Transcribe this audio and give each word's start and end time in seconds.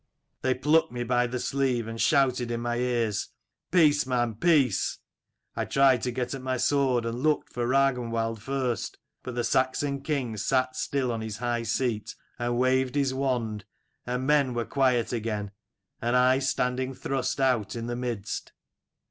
They 0.41 0.55
plucked 0.55 0.91
me 0.91 1.03
by 1.03 1.27
the 1.27 1.37
sleeve 1.39 1.85
and 1.85 2.01
shouted 2.01 2.49
in 2.49 2.59
my 2.61 2.77
ears' 2.77 3.27
Peace 3.71 4.07
man, 4.07 4.33
peace!' 4.33 4.97
I 5.55 5.65
tried 5.65 6.01
to 6.01 6.11
get 6.11 6.33
at 6.33 6.41
my 6.41 6.57
sword, 6.57 7.05
and 7.05 7.19
looked 7.21 7.53
for 7.53 7.67
Ragnwald 7.67 8.41
first. 8.41 8.97
But 9.21 9.35
the 9.35 9.43
Saxon 9.43 10.01
king 10.01 10.37
sat 10.37 10.75
still 10.75 11.11
on 11.11 11.21
his 11.21 11.37
high 11.37 11.61
seat, 11.61 12.15
and 12.39 12.57
waved 12.57 12.95
his 12.95 13.13
wand, 13.13 13.65
and 14.07 14.25
men 14.25 14.55
were 14.55 14.65
quiet 14.65 15.13
again 15.13 15.51
and 16.01 16.15
I 16.15 16.39
standing 16.39 16.95
thrust 16.95 17.39
out 17.39 17.75
in 17.75 17.85
the 17.85 17.95
midst. 17.95 18.53